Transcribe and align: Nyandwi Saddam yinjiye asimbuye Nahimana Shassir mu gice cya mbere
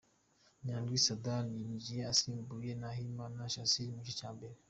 Nyandwi 0.65 0.97
Saddam 1.05 1.45
yinjiye 1.59 2.01
asimbuye 2.13 2.71
Nahimana 2.81 3.51
Shassir 3.53 3.87
mu 3.95 4.01
gice 4.07 4.17
cya 4.19 4.29
mbere 4.35 4.55